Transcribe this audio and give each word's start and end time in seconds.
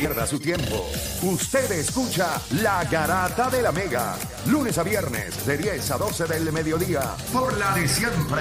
pierda 0.00 0.26
su 0.26 0.38
tiempo. 0.38 0.88
Usted 1.20 1.70
escucha 1.72 2.40
La 2.62 2.84
Garata 2.84 3.50
de 3.50 3.60
la 3.60 3.70
Mega. 3.70 4.16
Lunes 4.46 4.78
a 4.78 4.82
viernes 4.82 5.44
de 5.44 5.58
10 5.58 5.90
a 5.90 5.98
12 5.98 6.24
del 6.24 6.50
mediodía. 6.52 7.02
Por 7.30 7.58
la 7.58 7.74
de 7.74 7.86
siempre. 7.86 8.40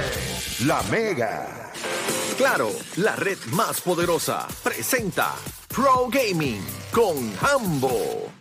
La 0.66 0.82
Mega. 0.84 1.70
Claro, 2.38 2.72
la 2.96 3.18
red 3.18 3.38
más 3.52 3.82
poderosa 3.82 4.48
presenta 4.64 5.36
Pro 5.68 6.08
Gaming 6.10 6.64
con 6.94 7.34
Hambo. 7.42 8.39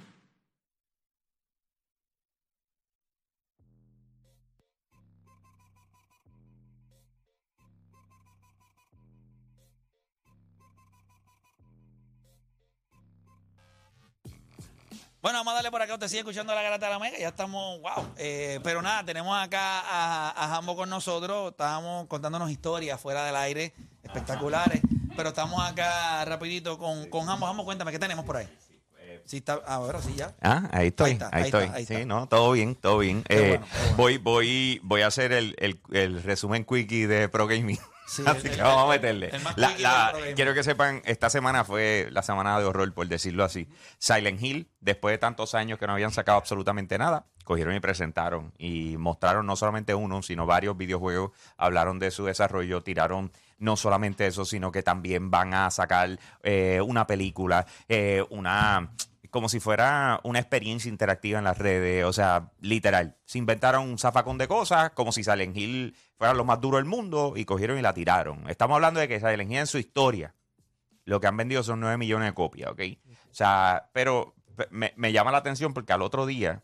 Bueno, 15.21 15.39
vamos 15.39 15.53
a 15.53 15.55
darle 15.57 15.71
por 15.71 15.83
acá. 15.83 15.95
Usted 15.95 16.09
sigue 16.09 16.21
escuchando 16.21 16.55
la 16.55 16.63
garata 16.63 16.87
de 16.87 16.93
la 16.93 16.99
mega. 16.99 17.19
Ya 17.19 17.29
estamos, 17.29 17.81
wow. 17.81 18.07
Eh, 18.17 18.61
pero 18.63 18.83
nada, 18.83 19.05
tenemos 19.05 19.37
acá 19.37 19.81
a, 19.81 20.45
a 20.45 20.49
Jambo 20.49 20.77
con 20.77 20.89
nosotros. 20.89 21.51
Estábamos 21.51 22.07
contándonos 22.07 22.51
historias 22.51 23.01
fuera 23.01 23.25
del 23.25 23.35
aire, 23.37 23.75
espectaculares. 24.05 24.81
Pero 25.17 25.31
estamos 25.31 25.61
acá 25.69 26.25
rapidito 26.25 26.79
con, 26.79 27.07
con 27.11 27.27
Jambo. 27.27 27.47
Jambo, 27.47 27.65
cuéntame, 27.65 27.91
¿qué 27.91 27.99
tenemos 27.99 28.25
por 28.25 28.37
ahí? 28.37 28.49
Sí, 29.25 29.39
está, 29.39 29.61
ahora 29.67 30.01
sí 30.01 30.15
ya. 30.17 30.35
Ah, 30.41 30.69
ahí 30.73 30.87
estoy, 30.87 31.07
Ahí 31.11 31.13
está, 31.15 31.31
ahí 31.33 31.43
estoy. 31.45 31.65
está, 31.65 31.77
ahí 31.77 31.85
sí, 31.87 32.05
no, 32.07 32.29
todo 32.29 32.53
bien, 32.53 32.75
todo 32.77 32.99
bien. 32.99 33.25
Eh, 33.29 33.59
bueno, 33.59 33.67
qué 33.71 33.79
bueno. 33.81 33.97
Voy, 33.97 34.17
voy, 34.19 34.81
voy 34.85 35.03
a 35.03 35.09
hacer 35.09 35.33
el, 35.33 35.55
el- 35.59 35.79
el 35.93 36.23
resumen 36.23 36.65
quickie 36.65 37.07
de 37.07 37.29
Pro 37.29 37.47
Gaming. 37.47 37.79
Sí, 38.09 38.23
Así 38.27 38.47
el- 38.47 38.55
que 38.55 38.59
el- 38.59 38.63
vamos 38.63 38.85
a 38.85 38.89
meterle. 38.89 39.31
La- 39.57 39.77
la- 39.79 40.13
quiero 40.35 40.55
que 40.55 40.63
sepan, 40.63 41.03
esta 41.05 41.29
semana 41.29 41.63
fue 41.65 42.09
la 42.11 42.23
semana 42.23 42.59
de 42.59 42.65
horror, 42.65 42.93
por 42.95 43.07
decirlo 43.07 43.45
así. 43.45 43.69
Silent 43.99 44.43
Hill, 44.43 44.71
después 44.81 45.13
de 45.13 45.19
tantos 45.19 45.55
años 45.55 45.79
que 45.79 45.87
no 45.87 45.93
habían 45.93 46.11
sacado 46.11 46.39
absolutamente 46.39 46.97
nada, 46.97 47.27
cogieron 47.45 47.75
y 47.75 47.81
presentaron 47.81 48.53
y 48.59 48.97
mostraron 48.97 49.45
no 49.47 49.57
solamente 49.57 49.95
uno, 49.95 50.23
sino 50.23 50.47
varios 50.47 50.77
videojuegos, 50.77 51.33
hablaron 51.59 51.99
de 51.99 52.11
su 52.11 52.25
desarrollo, 52.25 52.83
tiraron 52.83 53.31
no 53.59 53.77
solamente 53.77 54.27
eso, 54.27 54.45
sino 54.45 54.73
que 54.73 54.83
también 54.83 55.31
van 55.31 55.53
a 55.53 55.71
sacar 55.71 56.19
eh, 56.43 56.81
una 56.83 57.07
película, 57.07 57.67
eh, 57.89 58.25
una 58.31 58.91
como 59.31 59.49
si 59.49 59.61
fuera 59.61 60.21
una 60.25 60.39
experiencia 60.39 60.89
interactiva 60.89 61.39
en 61.39 61.45
las 61.45 61.59
redes, 61.59 62.05
o 62.05 62.13
sea, 62.13 62.51
literal. 62.61 63.17
Se 63.25 63.39
inventaron 63.39 63.89
un 63.89 63.99
zafacón 63.99 64.39
de 64.39 64.49
cosas, 64.49 64.91
como 64.91 65.13
si 65.13 65.23
Silent 65.25 65.57
Hill 65.57 65.97
fuera 66.17 66.35
lo 66.35 66.45
más 66.45 66.61
duro 66.61 66.77
del 66.79 66.87
mundo, 66.87 67.35
y 67.37 67.45
cogieron 67.45 67.79
y 67.79 67.83
la 67.83 67.95
tiraron. 67.95 68.49
Estamos 68.49 68.75
hablando 68.77 69.01
de 69.01 69.09
que 69.09 69.21
Silent 69.21 69.51
Hill 69.51 69.59
en 69.59 69.67
su 69.67 69.79
historia, 69.79 70.35
lo 71.05 71.21
que 71.21 71.27
han 71.27 71.37
vendido 71.37 71.63
son 71.63 71.81
9 71.81 71.97
millones 71.99 72.29
de 72.29 72.35
copias, 72.35 72.71
¿ok? 72.71 72.81
O 73.31 73.35
sea, 73.35 73.89
pero 73.93 74.35
pe- 74.57 74.69
me, 74.71 74.93
me 74.97 75.13
llama 75.13 75.31
la 75.33 75.39
atención 75.39 75.73
porque 75.75 75.93
al 75.93 76.03
otro 76.03 76.27
día, 76.27 76.63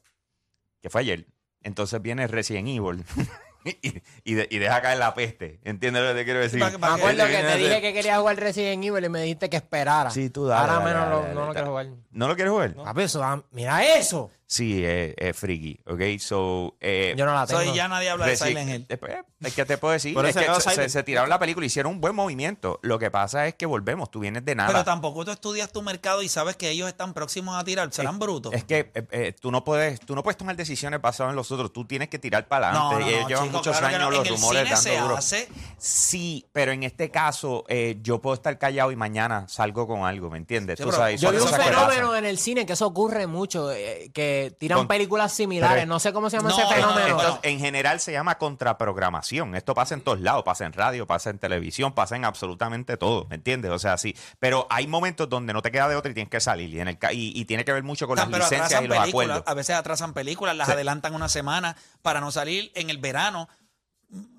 que 0.80 0.90
fue 0.90 1.02
ayer, 1.02 1.26
entonces 1.62 2.00
viene 2.02 2.26
Resident 2.26 2.68
Evil 2.68 3.04
y, 3.82 4.02
y 4.24 4.34
de- 4.34 4.48
y 4.50 4.58
deja 4.58 4.80
caer 4.82 4.98
la 4.98 5.14
peste. 5.14 5.58
¿Entiendes 5.64 6.02
lo 6.02 6.08
que 6.10 6.14
te 6.16 6.24
quiero 6.24 6.40
decir? 6.40 6.60
que- 6.62 6.78
Me 6.78 6.86
acuerdo 6.86 7.24
que 7.24 7.30
Viene 7.30 7.42
te 7.48 7.58
de- 7.58 7.64
dije 7.64 7.80
que 7.80 7.92
quería 7.92 8.18
jugar 8.18 8.36
Resident 8.36 8.84
Evil 8.84 9.04
y 9.04 9.08
me 9.08 9.22
dijiste 9.22 9.48
que 9.50 9.56
esperara. 9.56 10.10
Sí, 10.10 10.30
tú 10.30 10.46
dale, 10.46 10.60
Ahora 10.60 10.72
dale, 10.74 10.84
menos 10.84 11.00
dale, 11.02 11.14
lo- 11.14 11.22
dale, 11.22 11.34
no 11.34 11.46
lo 11.46 11.52
quiero 11.52 11.68
jugar. 11.68 11.86
¿No 12.12 12.28
lo 12.28 12.34
quieres 12.34 12.52
jugar? 12.52 12.74
Papi, 12.74 13.02
eso 13.02 13.18
da- 13.20 13.42
mira 13.52 13.84
eso. 13.96 14.30
Sí, 14.46 14.84
es, 14.84 15.14
es 15.16 15.36
friki, 15.36 15.80
¿ok? 15.86 16.00
So, 16.20 16.76
eh, 16.80 17.14
Yo 17.16 17.24
no 17.24 17.32
la 17.32 17.46
tengo. 17.46 17.62
Soy 17.62 17.74
ya 17.74 17.88
nadie 17.88 18.10
habla 18.10 18.26
de 18.26 18.34
Reci- 18.34 18.46
Silent 18.48 18.70
Hill. 18.70 18.86
Después, 18.88 19.14
es 19.42 19.54
que 19.54 19.64
te 19.64 19.78
puedo 19.78 19.92
decir, 19.92 20.12
Por 20.14 20.26
es 20.26 20.30
eso 20.30 20.40
que 20.40 20.44
quedó 20.46 20.60
se, 20.60 20.70
Silent. 20.70 20.90
se 20.90 21.02
tiraron 21.02 21.30
la 21.30 21.38
película, 21.38 21.64
hicieron 21.66 21.92
un 21.92 22.00
buen 22.00 22.14
movimiento. 22.14 22.78
Lo 22.82 22.98
que 22.98 23.10
pasa 23.10 23.46
es 23.46 23.54
que 23.54 23.64
volvemos, 23.66 24.10
tú 24.10 24.20
vienes 24.20 24.44
de 24.44 24.54
nada. 24.54 24.68
Pero 24.70 24.84
tampoco 24.84 25.24
tú 25.24 25.30
estudias 25.30 25.72
tu 25.72 25.80
mercado 25.82 26.22
y 26.22 26.28
sabes 26.28 26.56
que 26.56 26.68
ellos 26.70 26.88
están 26.88 27.14
próximos 27.14 27.56
a 27.58 27.64
tirar. 27.64 27.90
Serán 27.92 28.18
brutos. 28.18 28.52
Es 28.52 28.64
que 28.64 28.90
eh, 28.94 29.06
eh, 29.10 29.32
tú 29.40 29.50
no 29.50 29.64
puedes, 29.64 29.98
tú 30.00 30.14
no 30.14 30.22
puedes 30.22 30.36
tomar 30.36 30.56
decisiones 30.56 31.00
basadas 31.00 31.30
en 31.32 31.36
los 31.36 31.50
otros. 31.50 31.72
Tú 31.72 31.86
tienes 31.86 32.08
que 32.10 32.18
tirar 32.18 32.46
para 32.46 32.70
No, 32.72 32.90
adelante. 32.90 33.04
no, 33.04 33.08
Ellos 33.10 33.22
no, 33.22 33.28
llevan 33.28 33.44
chico, 33.46 33.56
muchos 33.58 33.78
claro 33.78 33.88
que 33.88 33.94
años 33.96 34.10
no. 34.10 34.16
los 34.18 34.26
En 34.26 34.34
el 34.34 34.40
rumores 34.40 34.78
cine 34.80 34.90
dando 34.94 35.06
duro. 35.08 35.16
hace. 35.18 35.48
Sí, 35.78 36.46
pero 36.52 36.72
en 36.72 36.82
este 36.82 37.10
caso 37.10 37.64
eh, 37.68 37.98
yo 38.02 38.20
puedo 38.20 38.34
estar 38.34 38.58
callado 38.58 38.90
y 38.92 38.96
mañana 38.96 39.46
salgo 39.48 39.86
con 39.86 40.04
algo, 40.04 40.30
¿me 40.30 40.38
entiendes? 40.38 40.76
Sí, 40.78 40.82
Tú 40.84 40.90
pero 40.90 40.98
sabes, 41.02 41.20
Yo 41.20 41.28
son 41.28 41.36
vi 41.36 41.42
un 41.42 41.48
cosas 41.48 41.64
que 41.66 41.72
fenómeno 41.72 42.16
en 42.16 42.24
el 42.26 42.38
cine 42.38 42.66
que 42.66 42.74
eso 42.74 42.86
ocurre 42.86 43.26
mucho, 43.26 43.72
eh, 43.72 44.10
que 44.14 44.33
tiran 44.58 44.78
Con- 44.78 44.88
películas 44.88 45.32
similares. 45.32 45.76
Pero- 45.82 45.86
no 45.88 45.98
sé 46.00 46.12
cómo 46.12 46.30
se 46.30 46.36
llama 46.38 46.50
No, 46.50 46.54
ese 46.54 46.62
no, 46.64 46.70
no, 46.70 46.74
fenómeno. 46.94 47.20
Entonces, 47.20 47.40
en 47.44 47.58
general 47.58 48.00
se 48.00 48.12
llama 48.12 48.36
contraprogramación. 48.38 49.54
Esto 49.54 49.74
pasa 49.74 49.94
en 49.94 50.00
todos 50.02 50.20
lados, 50.20 50.42
pasa 50.44 50.64
en 50.66 50.72
radio, 50.72 51.06
pasa 51.06 51.30
en 51.30 51.38
televisión, 51.38 51.92
pasa 51.92 52.16
en 52.16 52.24
absolutamente 52.24 52.96
todo, 52.96 53.26
¿me 53.28 53.36
entiendes? 53.36 53.70
O 53.70 53.78
sea, 53.78 53.96
sí. 53.98 54.16
Pero 54.38 54.66
hay 54.70 54.86
momentos 54.86 55.28
donde 55.28 55.52
no 55.52 55.62
te 55.62 55.70
queda 55.70 55.88
de 55.88 55.96
otra 55.96 56.10
y 56.10 56.14
tienes 56.14 56.30
que 56.30 56.40
salir. 56.40 56.70
Y, 56.74 56.80
en 56.80 56.88
el, 56.88 56.98
ca- 56.98 57.12
y, 57.12 57.32
y 57.34 57.44
tiene 57.44 57.64
que 57.64 57.72
ver 57.72 57.82
mucho 57.82 58.06
con 58.06 58.16
las 58.16 58.26
pero 58.26 58.38
licencias 58.38 58.66
atrasan 58.66 58.84
y 58.84 58.88
los 58.88 58.98
películas, 58.98 59.24
acuerdos. 59.28 59.50
a 59.50 59.54
veces 59.54 59.76
atrasan 59.76 60.12
películas, 60.14 60.56
las 60.56 60.66
Sí. 60.66 60.72
adelantan 60.72 61.14
una 61.14 61.28
semana 61.28 61.76
para 62.02 62.20
no 62.20 62.30
salir 62.30 62.70
en 62.74 62.90
el 62.90 62.98
verano. 62.98 63.48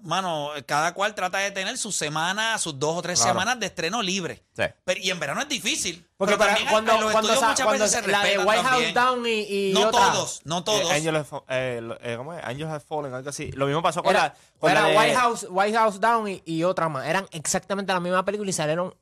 Mano, 0.03 0.49
cada 0.67 0.93
cual 0.93 1.15
trata 1.15 1.39
de 1.39 1.49
tener 1.51 1.77
sus 1.77 1.95
semanas, 1.95 2.61
sus 2.61 2.79
dos 2.79 2.95
o 2.97 3.01
tres 3.01 3.17
Claro. 3.19 3.33
semanas 3.33 3.59
de 3.59 3.65
estreno 3.65 4.01
libre. 4.01 4.43
Sí. 4.55 4.63
Pero- 4.83 4.99
y 5.01 5.09
en 5.09 5.19
verano 5.19 5.41
es 5.41 5.49
difícil. 5.49 6.05
Porque 6.15 6.33
pero 6.35 6.37
para- 6.39 6.51
también 6.53 6.67
hay- 6.67 6.71
cuando, 6.73 6.91
los 6.93 7.11
cuando, 7.11 7.19
estudios 7.33 7.39
sa- 7.39 7.47
muchas 7.49 7.65
cuando 7.65 7.83
veces 7.85 8.03
se 8.05 8.11
la 8.11 8.23
de 8.23 8.37
White 8.37 8.63
House. 8.63 8.93
Down 8.93 9.25
y, 9.27 9.69
y 9.69 9.73
no 9.73 9.87
otra. 9.87 10.11
todos, 10.11 10.41
no 10.45 10.63
todos. 10.63 10.91
Eh, 10.91 10.93
Angel 10.93 11.15
has, 11.15 11.27
eh, 11.49 11.81
eh, 12.01 12.13
¿cómo 12.17 12.33
es? 12.33 12.43
Angels 12.43 12.69
Have 12.71 12.79
Fallen, 12.81 13.13
algo 13.13 13.29
así. 13.29 13.51
Lo 13.53 13.65
mismo 13.65 13.81
pasó 13.81 14.03
con 14.03 14.11
Era, 14.11 14.23
la. 14.27 14.35
Con 14.59 14.71
era 14.71 14.81
la 14.81 14.87
de- 14.89 14.97
White, 14.97 15.15
House, 15.15 15.47
White 15.49 15.77
House 15.77 15.99
Down 15.99 16.27
y, 16.29 16.41
y 16.45 16.63
otra 16.63 16.87
más. 16.87 17.05
Eran 17.07 17.27
exactamente 17.31 17.91
la 17.91 17.99
misma 17.99 18.23
película 18.23 18.49
y 18.49 18.53
salieron 18.53 18.93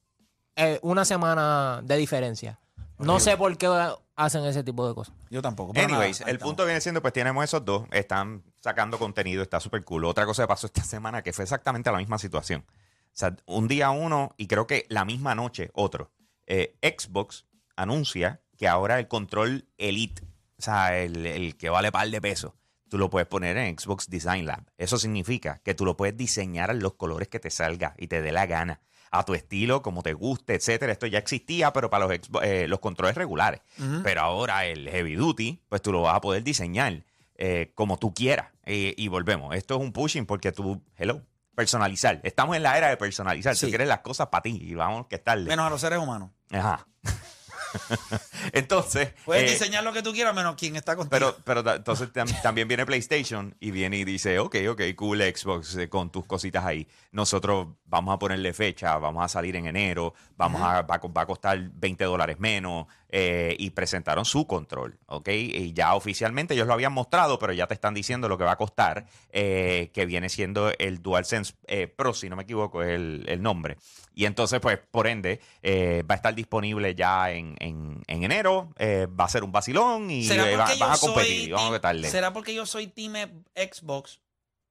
eh, 0.56 0.80
una 0.84 1.04
semana 1.04 1.82
de 1.84 1.98
diferencia. 1.98 2.60
No 3.00 3.20
sé 3.20 3.36
por 3.36 3.58
qué 3.58 3.68
hacen 4.16 4.46
ese 4.46 4.64
tipo 4.64 4.88
de 4.88 4.94
cosas. 4.96 5.14
Yo 5.30 5.42
tampoco. 5.42 5.74
Anyways, 5.76 6.22
nada, 6.22 6.30
el 6.30 6.36
estamos. 6.38 6.52
punto 6.52 6.66
viene 6.66 6.80
siendo, 6.80 7.02
pues 7.02 7.14
tenemos 7.14 7.44
esos 7.44 7.66
dos, 7.66 7.84
están 7.92 8.44
sacando 8.64 8.98
contenido, 8.98 9.44
está 9.44 9.60
súper 9.60 9.84
cool. 9.84 10.06
Otra 10.06 10.26
cosa 10.26 10.44
que 10.44 10.48
pasó 10.48 10.68
esta 10.68 10.84
semana 10.84 11.22
que 11.22 11.34
fue 11.34 11.44
exactamente 11.44 11.92
la 11.92 11.98
misma 11.98 12.18
situación. 12.18 12.64
O 12.68 13.12
sea, 13.12 13.36
un 13.46 13.68
día 13.68 13.90
uno 13.90 14.34
y 14.38 14.48
creo 14.48 14.66
que 14.68 14.86
la 14.88 15.04
misma 15.04 15.36
noche 15.36 15.70
otro. 15.74 16.12
Eh, 16.48 16.78
Xbox 16.82 17.46
anuncia 17.76 18.42
que 18.58 18.68
ahora 18.68 19.00
el 19.00 19.08
control 19.08 19.68
Elite, 19.78 20.24
o 20.58 20.62
sea, 20.62 20.98
el, 20.98 21.26
el 21.26 21.58
que 21.58 21.70
vale 21.70 21.92
par 21.92 22.10
de 22.10 22.22
pesos, 22.22 22.54
tú 22.90 22.98
lo 22.98 23.10
puedes 23.10 23.28
poner 23.28 23.58
en 23.58 23.78
Xbox 23.78 24.10
Design 24.10 24.46
Lab. 24.46 24.64
Eso 24.78 24.98
significa 24.98 25.60
que 25.64 25.74
tú 25.76 25.84
lo 25.84 25.98
puedes 25.98 26.16
diseñar 26.16 26.70
en 26.70 26.80
los 26.80 26.94
colores 26.94 27.28
que 27.28 27.40
te 27.40 27.50
salga 27.50 27.96
y 27.98 28.08
te 28.08 28.22
dé 28.22 28.32
la 28.32 28.46
gana, 28.46 28.82
a 29.12 29.26
tu 29.26 29.34
estilo, 29.34 29.82
como 29.82 30.04
te 30.04 30.14
guste, 30.14 30.56
etcétera. 30.56 30.92
Esto 30.94 31.06
ya 31.08 31.20
existía, 31.20 31.74
pero 31.74 31.90
para 31.90 32.06
los, 32.08 32.14
Xbox- 32.18 32.44
eh, 32.46 32.68
los 32.68 32.80
controles 32.80 33.16
regulares. 33.16 33.62
Pero 34.04 34.22
ahora 34.22 34.66
el 34.66 34.90
Heavy 34.90 35.16
Duty, 35.16 35.62
pues 35.70 35.82
tú 35.82 35.92
lo 35.92 36.02
vas 36.04 36.16
a 36.16 36.22
poder 36.22 36.44
diseñar 36.44 37.04
eh, 37.36 37.72
como 37.76 37.98
tú 37.98 38.14
quieras. 38.14 38.52
Eh, 38.66 38.94
y 38.98 39.08
volvemos. 39.08 39.56
Esto 39.56 39.76
es 39.76 39.82
un 39.82 39.92
pushing 39.92 40.26
porque 40.26 40.52
tú, 40.52 40.84
hello, 40.98 41.22
personalizar. 41.56 42.20
Estamos 42.24 42.56
en 42.56 42.64
la 42.64 42.78
era 42.78 42.90
de 42.90 42.98
personalizar. 42.98 43.56
Sí. 43.56 43.66
Tú 43.66 43.70
quieres 43.70 43.88
las 43.88 44.00
cosas 44.00 44.28
para 44.28 44.44
ti 44.44 44.58
y 44.62 44.74
vamos 44.76 45.08
que 45.08 45.16
estarle. 45.16 45.50
Menos 45.50 45.68
a 45.68 45.70
los 45.70 45.82
seres 45.82 46.00
humanos. 46.00 46.32
Ajá. 46.52 46.88
Entonces. 48.52 49.14
Puedes 49.26 49.50
eh, 49.50 49.54
diseñar 49.54 49.84
lo 49.84 49.94
que 49.94 50.02
tú 50.02 50.12
quieras, 50.14 50.34
menos 50.36 50.56
quien 50.56 50.76
está 50.76 50.96
contigo. 50.96 51.10
pero, 51.44 51.62
pero 51.64 51.76
entonces 51.76 52.12
tam- 52.14 52.42
también 52.42 52.68
viene 52.68 52.86
PlayStation 52.86 53.56
y 53.60 53.72
viene 53.72 53.98
y 53.98 54.04
dice, 54.04 54.40
ok, 54.40 54.56
ok, 54.70 54.82
cool 54.96 55.22
Xbox 55.22 55.76
eh, 55.78 55.90
con 55.90 56.12
tus 56.12 56.26
cositas 56.26 56.66
ahí. 56.66 56.88
Nosotros 57.12 57.68
vamos 57.86 58.14
a 58.16 58.20
ponerle 58.20 58.54
fecha, 58.54 58.98
vamos 58.98 59.24
a 59.24 59.28
salir 59.28 59.56
en 59.56 59.68
enero, 59.68 60.14
vamos 60.36 60.62
a, 60.62 60.82
va, 60.82 60.96
a 60.96 61.00
co- 61.00 61.12
va 61.14 61.22
a 61.22 61.26
costar 61.26 61.60
20 61.74 62.04
dólares 62.06 62.40
menos 62.40 62.88
eh, 63.10 63.56
y 63.60 63.70
presentaron 63.70 64.26
su 64.26 64.48
control, 64.48 64.98
ok. 65.06 65.30
Y 65.30 65.74
ya 65.74 65.94
oficialmente 65.94 66.56
ellos 66.56 66.66
lo 66.68 66.74
habían 66.74 66.94
mostrado, 66.94 67.38
pero 67.38 67.54
ya 67.54 67.68
te 67.68 67.76
están 67.76 67.94
diciendo 67.94 68.28
lo 68.28 68.38
que 68.38 68.44
va 68.44 68.54
a 68.54 68.58
costar, 68.58 69.06
que 69.32 70.06
viene 70.08 70.30
siendo 70.30 70.72
el 70.80 71.02
DualSense 71.02 71.54
Pro, 71.96 72.14
si 72.14 72.30
no 72.30 72.36
me 72.36 72.44
equivoco, 72.44 72.82
es 72.82 72.90
el, 72.90 73.24
el 73.28 73.42
nombre. 73.42 73.78
Y 74.16 74.26
entonces, 74.26 74.60
pues, 74.60 74.80
por 74.92 75.08
ende, 75.08 75.40
va 75.64 76.14
a 76.14 76.18
estar 76.18 76.34
disponible 76.34 76.96
ya 76.96 77.32
en, 77.32 77.56
en- 77.64 78.04
en 78.08 78.24
enero, 78.24 78.74
eh, 78.78 79.08
va 79.08 79.26
a 79.26 79.30
ser 79.30 79.44
un 79.44 79.52
vacilón 79.52 80.10
y 80.12 80.26
¿Será 80.26 80.50
eh, 80.52 80.56
va- 80.58 80.94
a 80.94 80.98
competir. 80.98 81.52
vamos 81.54 81.80
a. 81.84 81.94
¿Será 82.10 82.34
porque 82.34 82.54
yo 82.54 82.66
soy 82.66 82.88
team 82.88 83.14
Xbox? 83.56 84.20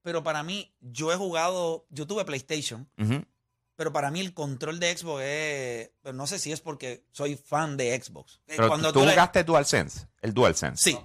Pero 0.02 0.22
para 0.24 0.42
mí, 0.42 0.74
yo 0.80 1.12
he 1.12 1.16
jugado, 1.16 1.86
yo 1.90 2.06
tuve 2.06 2.24
PlayStation, 2.24 2.88
pero 3.76 3.92
para 3.92 4.10
mí 4.10 4.20
el 4.20 4.34
control 4.34 4.80
de 4.80 4.96
Xbox 4.96 5.22
es, 5.24 5.90
pero 6.02 6.12
no 6.12 6.26
sé 6.26 6.38
si 6.40 6.50
es 6.52 6.60
porque 6.60 7.04
soy 7.12 7.36
fan 7.36 7.76
de 7.76 8.00
Xbox. 8.00 8.40
Eh, 8.48 8.54
Pero 8.56 8.68
Cuando 8.68 8.92
tú, 8.92 9.00
tú 9.00 9.08
jugaste 9.08 9.44
DualSense, 9.44 10.08
el 10.20 10.34
DualSense. 10.34 10.90
Sí. 10.90 10.98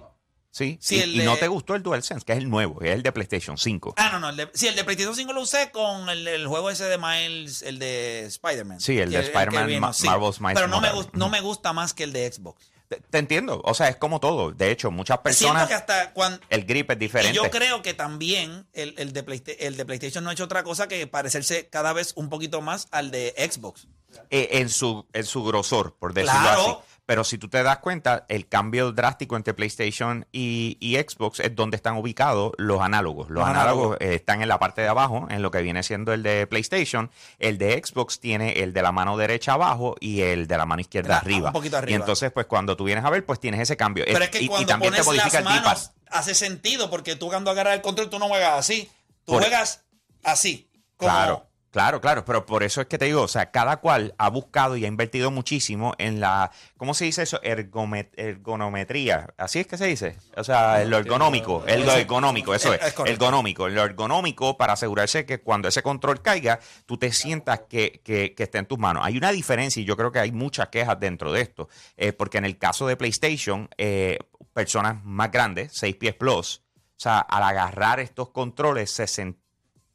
Sí. 0.50 0.78
Sí, 0.80 0.96
y, 0.96 1.00
el 1.00 1.14
y 1.14 1.18
de- 1.18 1.24
no 1.24 1.36
te 1.36 1.46
gustó 1.48 1.74
el 1.74 1.82
DualSense, 1.82 2.24
que 2.24 2.32
es 2.32 2.38
el 2.38 2.48
nuevo, 2.50 2.78
que 2.80 2.88
es 2.88 2.94
el 2.94 3.02
de 3.02 3.12
PlayStation 3.12 3.56
5. 3.58 3.94
Ah, 3.96 4.10
no, 4.12 4.18
no. 4.18 4.30
El 4.30 4.36
de, 4.36 4.50
sí, 4.54 4.66
el 4.66 4.74
de 4.74 4.82
PlayStation 4.84 5.14
5 5.14 5.32
lo 5.32 5.42
usé 5.42 5.70
con 5.70 6.08
el, 6.08 6.26
el 6.26 6.46
juego 6.46 6.70
ese 6.70 6.84
de 6.84 6.98
Miles, 6.98 7.62
el 7.62 7.78
de 7.78 8.24
Spider-Man. 8.26 8.80
Sí, 8.80 8.98
el 8.98 9.10
de 9.10 9.20
Spider-Man, 9.20 9.78
Ma- 9.80 9.92
Marvel's 10.04 10.40
Miles 10.40 10.54
Pero 10.54 10.68
no 10.68 10.80
me, 10.80 10.88
no 11.12 11.42
gusta 11.42 11.72
más 11.72 11.94
que 11.94 12.04
el 12.04 12.12
de 12.12 12.32
Xbox. 12.32 12.70
Te, 12.88 12.96
te 12.96 13.18
entiendo, 13.18 13.60
o 13.64 13.74
sea, 13.74 13.90
es 13.90 13.96
como 13.96 14.18
todo. 14.18 14.50
De 14.50 14.70
hecho, 14.70 14.90
muchas 14.90 15.18
Siento 15.22 15.22
personas, 15.22 15.68
que 15.68 15.74
hasta 15.74 16.12
cuando... 16.14 16.40
el 16.48 16.64
grip 16.64 16.90
es 16.90 16.96
Y 16.96 16.98
diferente. 17.00 17.34
yo 17.36 17.50
creo 17.50 17.82
que 17.82 17.92
también 17.92 18.66
el, 18.72 18.94
el 18.96 19.12
de 19.12 19.56
el 19.60 19.76
de 19.76 19.84
PlayStation 19.84 20.24
no 20.24 20.30
ha 20.30 20.32
hecho 20.32 20.44
otra 20.44 20.62
cosa 20.64 20.88
que 20.88 21.06
parecerse 21.06 21.68
cada 21.68 21.92
vez 21.92 22.14
un 22.16 22.30
poquito 22.30 22.62
más 22.62 22.88
al 22.90 23.10
de 23.10 23.34
Xbox. 23.36 23.86
Eh, 24.30 24.48
en, 24.52 24.70
su, 24.70 25.06
en 25.12 25.24
su 25.26 25.44
grosor, 25.44 25.94
por 25.98 26.14
decirlo 26.14 26.40
Claro. 26.40 26.62
así. 26.80 26.87
Pero 27.08 27.24
si 27.24 27.38
tú 27.38 27.48
te 27.48 27.62
das 27.62 27.78
cuenta, 27.78 28.26
el 28.28 28.48
cambio 28.48 28.92
drástico 28.92 29.34
entre 29.36 29.54
PlayStation 29.54 30.26
y, 30.30 30.76
y 30.78 30.96
Xbox 30.96 31.40
es 31.40 31.56
donde 31.56 31.76
están 31.78 31.96
ubicados 31.96 32.52
los 32.58 32.82
análogos. 32.82 33.30
Los, 33.30 33.38
Los 33.40 33.48
análogos, 33.48 33.96
análogos. 33.96 34.14
están 34.14 34.42
en 34.42 34.48
la 34.48 34.58
parte 34.58 34.82
de 34.82 34.88
abajo, 34.88 35.26
en 35.30 35.40
lo 35.40 35.50
que 35.50 35.62
viene 35.62 35.82
siendo 35.82 36.12
el 36.12 36.22
de 36.22 36.46
PlayStation. 36.46 37.10
El 37.38 37.56
de 37.56 37.82
Xbox 37.82 38.20
tiene 38.20 38.60
el 38.60 38.74
de 38.74 38.82
la 38.82 38.92
mano 38.92 39.16
derecha 39.16 39.54
abajo 39.54 39.96
y 40.00 40.20
el 40.20 40.46
de 40.46 40.58
la 40.58 40.66
mano 40.66 40.82
izquierda 40.82 41.16
arriba. 41.16 41.46
un 41.48 41.52
poquito 41.54 41.78
arriba. 41.78 41.92
Y 41.92 41.94
entonces, 41.98 42.30
pues 42.30 42.44
cuando 42.44 42.76
tú 42.76 42.84
vienes 42.84 43.02
a 43.06 43.08
ver, 43.08 43.24
pues 43.24 43.40
tienes 43.40 43.60
ese 43.60 43.78
cambio. 43.78 44.04
Pero 44.06 44.22
es 44.22 44.28
que 44.28 44.42
y, 44.42 44.44
y 44.44 44.48
cuando 44.48 44.66
también 44.68 44.92
te 44.92 45.02
pones 45.02 45.06
modifica 45.22 45.40
las 45.40 45.54
el 45.56 45.62
manos, 45.62 45.90
hace 46.10 46.34
sentido, 46.34 46.90
porque 46.90 47.16
tú 47.16 47.28
cuando 47.28 47.50
agarras 47.50 47.74
el 47.76 47.80
control, 47.80 48.10
tú 48.10 48.18
no 48.18 48.28
juegas 48.28 48.52
así. 48.58 48.86
Tú 49.24 49.32
Por- 49.32 49.42
juegas 49.44 49.82
así. 50.24 50.68
Como, 50.98 51.10
Claro, 51.10 51.47
claro, 51.70 52.00
claro, 52.00 52.24
pero 52.24 52.44
por 52.46 52.62
eso 52.62 52.80
es 52.80 52.86
que 52.86 52.98
te 52.98 53.04
digo, 53.06 53.22
o 53.22 53.28
sea, 53.28 53.50
cada 53.50 53.76
cual 53.78 54.14
ha 54.18 54.30
buscado 54.30 54.76
y 54.76 54.84
ha 54.84 54.88
invertido 54.88 55.30
muchísimo 55.30 55.94
en 55.98 56.20
la, 56.20 56.50
¿cómo 56.76 56.94
se 56.94 57.04
dice 57.04 57.22
eso? 57.22 57.40
Ergome- 57.42 58.08
ergonometría, 58.16 59.32
así 59.36 59.60
es 59.60 59.66
que 59.66 59.76
se 59.76 59.86
dice, 59.86 60.16
o 60.36 60.44
sea, 60.44 60.84
lo 60.84 60.96
ergonómico, 60.98 61.64
el 61.66 61.84
lo 61.86 61.92
ergonómico, 61.92 62.54
eso 62.54 62.72
Es- 62.74 62.94
ergonómico, 63.06 63.68
lo 63.68 63.84
ergonómico 63.84 64.56
para 64.56 64.72
asegurarse 64.72 65.24
que 65.26 65.40
cuando 65.40 65.68
ese 65.68 65.82
control 65.82 66.22
caiga, 66.22 66.58
tú 66.86 66.96
te 66.98 67.12
sientas 67.12 67.60
que, 67.68 68.00
que, 68.04 68.34
que 68.34 68.42
esté 68.44 68.58
en 68.58 68.66
tus 68.66 68.78
manos. 68.78 69.02
Hay 69.04 69.16
una 69.16 69.30
diferencia 69.32 69.80
y 69.80 69.84
yo 69.84 69.96
creo 69.96 70.10
que 70.12 70.18
hay 70.18 70.32
muchas 70.32 70.68
quejas 70.68 70.98
dentro 70.98 71.32
de 71.32 71.42
esto, 71.42 71.68
eh, 71.96 72.12
porque 72.12 72.38
en 72.38 72.44
el 72.44 72.58
caso 72.58 72.86
de 72.86 72.96
PlayStation, 72.96 73.68
eh, 73.78 74.18
personas 74.52 75.04
más 75.04 75.30
grandes, 75.30 75.72
6 75.74 75.96
pies 75.96 76.14
plus, 76.14 76.62
o 76.74 77.00
sea, 77.00 77.18
al 77.20 77.42
agarrar 77.44 78.00
estos 78.00 78.30
controles 78.30 78.90
se 78.90 79.06
sentían 79.06 79.38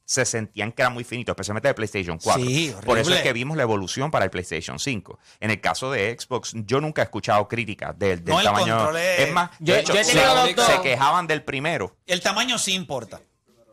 se 0.06 0.24
sentían 0.24 0.70
que 0.72 0.82
era 0.82 0.90
muy 0.90 1.02
finito, 1.04 1.32
especialmente 1.32 1.68
de 1.68 1.74
PlayStation 1.74 2.18
4. 2.22 2.44
Sí, 2.44 2.74
Por 2.84 2.98
eso 2.98 3.14
es 3.14 3.22
que 3.22 3.32
vimos 3.32 3.56
la 3.56 3.62
evolución 3.62 4.10
para 4.10 4.24
el 4.26 4.30
PlayStation 4.30 4.78
5. 4.78 5.18
En 5.40 5.50
el 5.50 5.60
caso 5.60 5.90
de 5.90 6.16
Xbox, 6.18 6.52
yo 6.66 6.80
nunca 6.80 7.02
he 7.02 7.04
escuchado 7.04 7.48
críticas 7.48 7.98
del, 7.98 8.22
del 8.22 8.34
No, 8.34 8.40
el 8.40 8.44
tamaño. 8.46 8.76
control 8.76 8.96
es- 8.98 9.32
más, 9.32 9.50
Yo- 9.60 9.74
de 9.74 9.80
hecho, 9.80 9.94
yo 9.94 10.00
he 10.00 10.04
se, 10.04 10.80
quejaban 10.82 11.26
del 11.26 11.42
primero. 11.42 11.96
El 12.06 12.20
tamaño 12.20 12.58
sí 12.58 12.74
importa. 12.74 13.20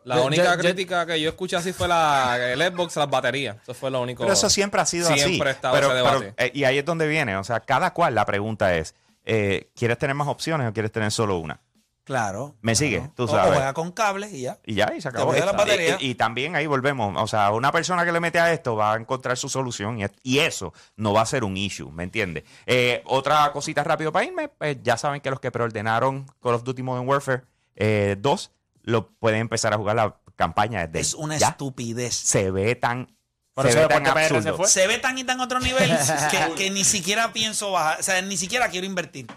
La 0.04 0.16
Yo- 0.16 0.26
única 0.26 0.44
yo- 0.46 0.52
yo- 0.56 0.60
crítica 0.60 1.06
que 1.06 1.22
yo 1.22 1.30
escuché 1.30 1.58
así 1.58 1.74
fue 1.74 1.88
la, 1.88 2.54
el 2.54 2.60
Xbox, 2.60 2.96
las 2.96 3.10
baterías. 3.10 3.58
Eso 3.62 3.74
fue 3.76 3.92
lo 3.92 4.02
único. 4.02 4.24
Pero 4.24 4.34
eso 4.34 4.50
siempre 4.50 4.82
ha 4.82 4.86
sido 4.86 5.08
así. 5.10 5.20
Siempre 5.20 5.50
ha 5.50 5.52
estado 5.52 5.76
pero, 5.76 5.88
ese 5.88 5.96
debate. 5.98 6.34
pero, 6.36 6.48
eh, 6.48 6.52
y 6.56 6.64
ahí 6.64 6.78
es 6.80 6.86
donde 6.86 7.08
viene. 7.08 7.36
O 7.38 7.44
sea, 7.44 7.60
cada 7.60 7.94
cual 7.94 8.16
la 8.16 8.26
pregunta 8.26 8.76
es: 8.76 8.96
eh, 9.26 9.70
¿quieres 9.76 10.00
tener 10.00 10.16
más 10.16 10.28
opciones 10.28 10.68
o 10.68 10.74
quieres 10.74 10.92
tener 10.92 11.12
solo 11.12 11.38
una? 11.38 11.60
Claro. 12.04 12.56
Me 12.62 12.74
sigue, 12.76 12.98
claro. 12.98 13.14
tú 13.16 13.24
O- 13.24 13.28
sabes. 13.28 13.52
O 13.52 13.54
juega 13.54 13.74
con 13.74 13.92
cables 13.92 14.34
y 14.34 14.42
ya. 14.42 14.58
Y 14.66 14.74
ya, 14.74 14.92
y 14.96 15.02
se 15.02 15.08
acabó. 15.08 15.34
Te 15.34 15.40
la 15.46 15.52
Y- 15.52 15.56
batería. 15.56 15.98
Y, 16.00 16.10
y 16.12 16.16
también 16.16 16.56
ahí 16.56 16.66
volvemos. 16.66 17.14
O 17.22 17.28
sea, 17.28 17.52
una 17.52 17.72
persona 17.72 18.04
que 18.06 18.12
le 18.12 18.20
mete 18.20 18.40
a 18.40 18.52
esto 18.52 18.76
va 18.76 18.94
a 18.94 18.98
encontrar 18.98 19.38
su 19.38 19.50
solución 19.50 20.00
y, 20.00 20.04
es- 20.06 20.12
y 20.24 20.40
eso 20.40 20.74
no 20.96 21.14
va 21.14 21.22
a 21.22 21.26
ser 21.26 21.44
un 21.44 21.56
issue, 21.58 21.92
¿me 21.92 22.04
entiendes? 22.04 22.44
Eh, 22.66 23.02
otra 23.06 23.52
cosita 23.52 23.84
rápido 23.84 24.12
para 24.12 24.26
irme. 24.26 24.48
pues, 24.50 24.78
ya 24.82 24.98
saben 24.98 25.22
que 25.22 25.30
los 25.30 25.40
que 25.40 25.52
preordenaron 25.52 26.26
Call 26.42 26.56
of 26.56 26.64
Duty 26.64 26.82
Modern 26.84 27.08
Warfare 27.08 27.44
eh, 27.76 28.16
2 28.20 28.52
lo 28.84 29.08
pueden 29.12 29.42
empezar 29.42 29.74
a 29.74 29.78
jugar 29.78 29.96
la 29.96 30.18
campaña 30.36 30.88
desde 30.88 31.00
Es 31.02 31.14
una 31.14 31.38
ya. 31.38 31.50
estupidez. 31.50 32.16
Se 32.16 32.50
ve 32.50 32.74
tan, 32.76 33.16
se 33.56 33.76
ve 33.76 33.88
tan 33.88 34.04
se 34.04 34.10
absurdo. 34.12 34.58
fue. 34.58 34.68
Se 34.68 34.88
ve 34.88 34.98
tan 34.98 35.18
y 35.20 35.24
tan 35.24 35.40
a 35.40 35.44
otro 35.44 35.60
nivel 35.60 35.90
que, 36.32 36.54
que 36.58 36.70
ni 36.72 36.84
siquiera 36.84 37.32
pienso 37.32 37.72
bajar. 37.72 38.00
O 38.00 38.04
sea, 38.04 38.22
ni 38.24 38.38
siquiera 38.38 38.70
quiero 38.70 38.88
invertir. 38.88 39.28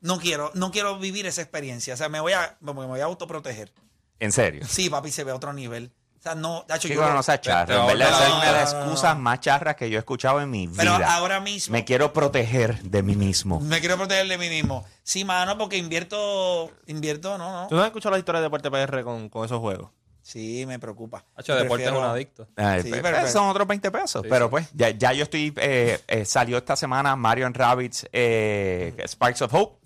No 0.00 0.18
quiero, 0.18 0.50
no 0.54 0.70
quiero 0.70 0.98
vivir 0.98 1.26
esa 1.26 1.42
experiencia. 1.42 1.94
O 1.94 1.96
sea, 1.96 2.08
me 2.08 2.20
voy 2.20 2.32
a, 2.32 2.56
me 2.60 2.72
voy 2.72 3.00
a 3.00 3.04
autoproteger. 3.04 3.72
En 4.20 4.32
serio. 4.32 4.64
Sí, 4.68 4.88
papi, 4.90 5.10
se 5.10 5.24
ve 5.24 5.30
a 5.32 5.34
otro 5.36 5.52
nivel. 5.52 5.92
O 6.18 6.20
sea, 6.20 6.34
no, 6.34 6.64
Nacho, 6.68 6.88
Sí, 6.88 6.94
yo- 6.94 7.08
no 7.12 7.22
sea 7.22 7.40
te 7.40 7.48
charra. 7.48 7.80
En 7.80 7.86
verdad, 7.86 8.08
esa 8.10 8.26
es 8.28 8.34
una 8.34 8.44
de 8.46 8.52
las 8.52 8.72
No, 8.72 8.78
no, 8.80 8.84
no, 8.86 8.90
excusas 8.90 9.16
no. 9.16 9.22
más 9.22 9.40
charras 9.40 9.76
que 9.76 9.88
yo 9.88 9.96
he 9.96 10.00
escuchado 10.00 10.40
en 10.40 10.50
mi 10.50 10.66
Pero 10.68 10.96
vida. 10.96 11.14
ahora 11.14 11.38
mismo. 11.40 11.72
Me 11.72 11.84
quiero 11.84 12.12
proteger 12.12 12.82
de 12.82 13.02
mí 13.04 13.14
mismo. 13.14 13.60
Me 13.60 13.78
quiero 13.80 13.96
proteger 13.96 14.26
de 14.26 14.36
mí 14.38 14.48
mismo. 14.48 14.84
Sí, 15.04 15.24
mano, 15.24 15.56
porque 15.56 15.76
invierto, 15.76 16.70
invierto, 16.86 17.38
no, 17.38 17.66
¿Tú 17.68 17.74
no. 17.74 17.76
no 17.78 17.82
has 17.82 17.86
escuchado 17.88 18.12
la 18.14 18.18
historia 18.18 18.40
de 18.40 18.46
Deporte 18.46 18.68
PR 18.70 19.04
con, 19.04 19.28
con 19.28 19.44
esos 19.44 19.60
juegos? 19.60 19.90
Sí, 20.20 20.64
me 20.66 20.78
preocupa. 20.78 21.24
Hacho, 21.36 21.54
deporte 21.54 21.84
es 21.86 21.90
un 21.92 22.02
adicto. 22.04 22.48
Ay, 22.56 22.82
Sí, 22.82 22.90
pero- 22.90 23.02
pero- 23.04 23.28
son 23.28 23.48
otros 23.48 23.66
20 23.66 23.90
pesos. 23.90 24.26
pero 24.28 24.50
pues, 24.50 24.68
ya, 24.74 24.90
ya 24.90 25.12
yo 25.12 25.22
estoy. 25.22 25.54
eh, 25.56 26.00
eh, 26.06 26.24
salió 26.24 26.58
esta 26.58 26.74
semana 26.76 27.14
Mario 27.16 27.46
and 27.46 27.56
Rabbids 27.56 28.06
eh, 28.12 28.94
Sparks 29.06 29.40
of 29.42 29.54
Hope. 29.54 29.78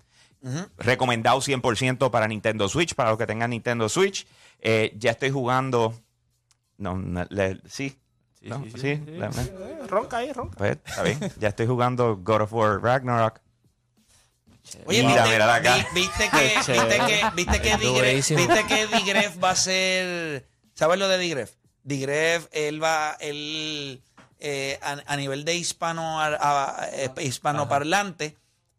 Recomendado 0.77 1.39
100% 1.39 2.11
para 2.11 2.27
Nintendo 2.27 2.67
Switch, 2.67 2.95
para 2.95 3.09
los 3.11 3.17
que 3.17 3.25
tengan 3.25 3.51
Nintendo 3.51 3.87
Switch. 3.89 4.27
Eh, 4.59 4.93
ya 4.97 5.11
estoy 5.11 5.31
jugando. 5.31 5.93
No, 6.77 6.95
no, 6.97 7.25
le- 7.29 7.61
sí. 7.65 7.97
No, 8.41 8.61
sí, 8.75 9.01
Eh, 9.07 9.29
ronca 9.87 10.17
ahí, 10.17 10.33
ronca. 10.33 10.57
pues, 10.57 10.71
está 10.85 11.03
bien. 11.03 11.17
Ya 11.39 11.49
estoy 11.49 11.65
jugando 11.65 12.17
God 12.17 12.41
of 12.41 12.51
War 12.53 12.81
Ragnarok. 12.81 13.39
Oye, 14.85 15.01
Mira, 15.03 15.23
viste, 15.23 15.29
mira 15.31 15.55
acá. 15.55 15.75
vi- 15.75 16.01
viste 16.01 16.29
que, 16.29 16.71
viste 16.73 16.97
que, 17.05 17.21
viste 17.35 17.61
que 17.61 17.77
Digref, 17.77 17.95
Durísimo. 18.11 18.39
viste 18.39 18.65
que 18.65 18.87
Digref 18.87 19.43
va 19.43 19.51
a 19.51 19.55
ser, 19.55 20.45
¿sabes 20.73 20.97
lo 20.99 21.07
de 21.07 21.17
Digref? 21.19 21.51
Digref, 21.83 22.47
él 22.51 22.81
va, 22.83 23.15
él, 23.19 24.01
eh, 24.39 24.79
a, 24.81 24.97
a 25.05 25.15
nivel 25.17 25.43
de 25.45 25.55
hispano, 25.55 26.19
a- 26.21 26.35
a- 26.37 27.21
hispanoparlante, 27.21 28.35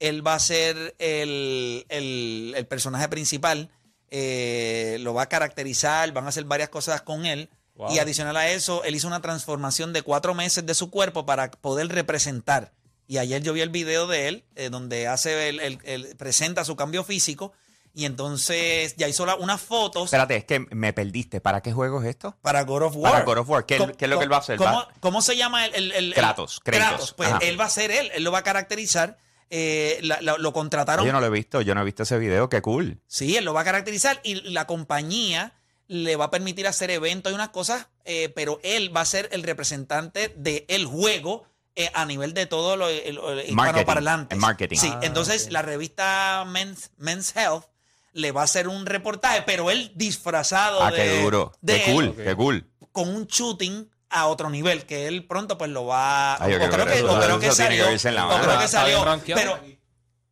él 0.08 0.26
va 0.26 0.34
a 0.34 0.38
ser 0.40 0.94
el, 0.98 1.86
el- 1.88 2.54
el 2.56 2.66
personaje 2.66 3.08
principal, 3.08 3.70
eh, 4.10 4.98
lo 5.00 5.14
va 5.14 5.22
a 5.22 5.28
caracterizar, 5.28 6.12
van 6.12 6.26
a 6.26 6.28
hacer 6.28 6.44
varias 6.44 6.68
cosas 6.68 7.02
con 7.02 7.26
él. 7.26 7.50
Wow. 7.74 7.92
Y 7.92 7.98
adicional 7.98 8.36
a 8.36 8.48
eso, 8.48 8.84
él 8.84 8.94
hizo 8.94 9.08
una 9.08 9.20
transformación 9.20 9.92
de 9.92 10.02
cuatro 10.02 10.34
meses 10.34 10.64
de 10.64 10.74
su 10.74 10.90
cuerpo 10.90 11.26
para 11.26 11.50
poder 11.50 11.88
representar. 11.88 12.72
Y 13.08 13.18
ayer 13.18 13.42
yo 13.42 13.52
vi 13.52 13.60
el 13.62 13.70
video 13.70 14.06
de 14.06 14.28
él, 14.28 14.44
eh, 14.54 14.70
donde 14.70 15.08
hace 15.08 15.48
el, 15.48 15.58
el- 15.60 15.78
el- 15.84 16.16
presenta 16.16 16.64
su 16.64 16.76
cambio 16.76 17.02
físico. 17.02 17.52
Y 17.96 18.06
entonces 18.06 18.94
ya 18.96 19.06
hizo 19.08 19.24
la- 19.26 19.36
unas 19.36 19.60
fotos 19.60 20.04
Espérate, 20.06 20.36
es 20.36 20.44
que 20.44 20.60
me 20.70 20.92
perdiste. 20.92 21.40
¿Para 21.40 21.60
qué 21.60 21.72
juego 21.72 22.00
es 22.02 22.08
esto? 22.08 22.36
para 22.42 22.62
God 22.62 22.82
of 22.84 22.96
War. 22.96 23.12
Para 23.12 23.24
God 23.24 23.38
of 23.38 23.48
War. 23.48 23.66
¿Qué- 23.66 23.78
¿Cómo- 23.78 23.92
qué 23.92 24.04
es 24.06 24.10
lo 24.10 24.18
que 24.18 24.24
él 24.24 24.32
va 24.32 24.36
a 24.36 24.40
hacer? 24.40 24.58
¿Cómo, 25.00 25.22
se 25.22 25.36
llama 25.36 25.66
el, 25.66 25.92
el- 25.92 26.14
Kratos, 26.14 26.60
Kratos. 26.60 27.12
Pues 27.12 27.28
Ajá. 27.28 27.38
él 27.42 27.60
va 27.60 27.64
a 27.66 27.70
ser 27.70 27.90
él, 27.90 28.10
él 28.14 28.22
lo 28.24 28.32
va 28.32 28.38
a 28.38 28.42
caracterizar. 28.42 29.18
Eh, 29.50 29.98
la- 30.02 30.20
la- 30.20 30.38
lo 30.38 30.52
contrataron 30.52 31.06
Yo 31.06 31.12
no 31.12 31.20
lo 31.20 31.26
he 31.26 31.30
visto, 31.30 31.60
yo 31.62 31.74
no 31.74 31.80
he 31.82 31.84
visto 31.84 32.02
ese 32.04 32.18
video. 32.18 32.48
Qué 32.48 32.62
cool. 32.62 32.98
Sí, 33.06 33.36
él 33.36 33.44
lo 33.44 33.54
va 33.54 33.60
a 33.62 33.64
caracterizar 33.64 34.20
y 34.24 34.36
la 34.50 34.66
compañía 34.66 35.52
le 35.86 36.16
va 36.16 36.26
a 36.26 36.30
permitir 36.30 36.66
hacer 36.66 36.90
eventos 36.90 37.30
y 37.30 37.34
unas 37.34 37.50
cosas, 37.50 37.88
eh, 38.04 38.30
pero 38.34 38.58
él 38.62 38.94
va 38.96 39.02
a 39.02 39.04
ser 39.04 39.28
el 39.32 39.42
representante 39.42 40.32
del 40.36 40.86
juego 40.86 41.44
eh, 41.76 41.90
a 41.92 42.06
nivel 42.06 42.34
de 42.34 42.46
todo 42.46 42.76
lo, 42.76 42.88
el 42.88 43.18
hispanoparlante. 43.48 44.34
en 44.36 44.40
marketing. 44.40 44.76
Sí, 44.78 44.90
Ah, 44.92 45.00
entonces 45.02 45.50
la 45.50 45.60
revista 45.62 46.44
Men's, 46.46 46.90
Men's 46.98 47.34
Health 47.36 47.64
le 48.12 48.30
va 48.30 48.42
a 48.42 48.44
hacer 48.44 48.68
un 48.68 48.86
reportaje, 48.86 49.42
pero 49.44 49.70
él 49.72 49.90
disfrazado 49.96 50.82
Ah, 50.82 50.90
de, 50.92 50.96
qué 50.96 51.20
duro. 51.22 51.52
de 51.60 51.82
Qué 51.82 51.90
él, 51.90 51.94
cool, 51.96 52.14
qué 52.24 52.34
cool. 52.36 52.70
con 52.92 53.08
un 53.08 53.26
shooting 53.26 53.90
a 54.14 54.26
otro 54.26 54.48
nivel, 54.50 54.86
que 54.86 55.06
él 55.08 55.26
pronto 55.26 55.58
pues 55.58 55.70
lo 55.70 55.86
va 55.86 56.36
Ay, 56.42 56.52
yo 56.52 56.64
o 56.64 56.70
creo 56.70 56.86
que, 56.86 56.94
eso. 56.94 57.12
o 57.12 57.20
creo 57.20 57.38
que 57.40 57.46
Eso 57.48 57.56
tiene 57.56 57.76
que 57.76 57.98
salió, 57.98 58.08
en 58.10 58.14
la 58.14 58.26
o 58.36 58.40
creo 58.40 58.58
que 58.58 58.68
salió, 58.68 59.04
pero 59.34 59.58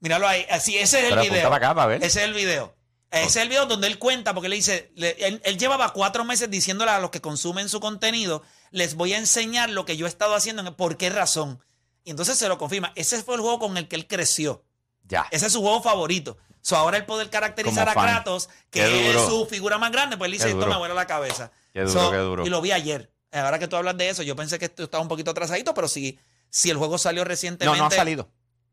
míralo 0.01 0.27
ahí, 0.29 0.47
así 0.51 0.77
ese 0.79 0.99
es 1.01 1.05
el 1.05 1.11
Pero 1.11 1.23
video. 1.23 1.43
para 1.51 1.57
acá 1.57 1.75
para 1.75 1.87
ver. 1.89 2.05
Ese 2.05 2.21
es 2.21 2.25
el 2.29 2.35
video. 2.35 2.75
Ese 3.11 3.27
es 3.27 3.37
el 3.37 3.49
video 3.51 3.67
donde 3.67 3.89
él 3.89 3.99
cuenta, 3.99 4.33
porque 4.33 4.49
le 4.49 4.57
dice, 4.57 4.91
le- 4.97 5.17
él, 5.27 5.43
él 5.45 5.59
llevaba 5.59 5.93
cuatro 5.93 6.25
meses 6.25 6.49
diciéndole 6.51 6.91
a 6.93 6.99
los 6.99 7.11
que 7.11 7.21
consumen 7.21 7.69
su 7.69 7.79
contenido, 7.79 8.43
les 8.71 8.95
voy 8.95 9.13
a 9.13 9.19
enseñar 9.19 9.69
lo 9.69 9.85
que 9.85 9.99
yo 9.99 10.07
he 10.07 10.09
estado 10.09 10.35
haciendo, 10.35 10.77
por 10.79 10.97
qué 10.97 11.11
razón. 11.11 11.61
Y 12.05 12.11
entonces 12.11 12.39
se 12.39 12.49
lo 12.49 12.57
confirma. 12.57 12.91
Ese 12.97 13.23
fue 13.23 13.35
el 13.35 13.43
juego 13.43 13.59
con 13.59 13.77
el 13.77 13.87
que 13.87 13.97
él 13.97 14.07
creció. 14.07 14.65
Ya. 15.05 15.27
Ese 15.31 15.47
es 15.47 15.53
su 15.53 15.61
juego 15.61 15.83
favorito. 15.83 16.39
So, 16.63 16.77
ahora 16.77 16.97
el 16.97 17.05
poder 17.05 17.29
caracterizar 17.29 17.87
a. 17.89 17.93
Kratos, 17.93 18.49
que 18.71 19.11
es 19.11 19.21
su 19.27 19.45
figura 19.47 19.77
más 19.77 19.93
grande, 19.93 20.17
pues 20.17 20.29
él 20.29 20.33
dice, 20.33 20.49
esto 20.49 20.67
me 20.67 20.77
vuela 20.79 20.95
la 20.95 21.07
cabeza. 21.07 21.53
Qué 21.75 21.81
duro, 21.83 21.93
So, 22.01 22.11
qué 22.11 22.17
duro. 22.17 22.47
Y 22.47 22.49
lo 22.49 22.63
vi 22.63 22.73
ayer. 22.73 23.12
Ahora 23.33 23.59
que 23.59 23.69
tú 23.69 23.77
hablas 23.77 23.97
de 23.97 24.09
eso, 24.11 24.23
yo 24.23 24.37
pensé 24.37 24.59
que 24.59 24.67
esto 24.67 24.85
estaba 24.85 25.03
un 25.03 25.09
poquito 25.09 25.31
atrasadito, 25.31 25.73
pero 25.75 25.89
si, 25.89 26.19
si 26.51 26.71
el 26.71 26.77
juego 26.77 26.99
salió 26.99 27.23
No, 27.23 27.29
recientemente. 27.29 27.79
no 27.79 27.87
ha 27.87 27.91
salido. 27.91 28.29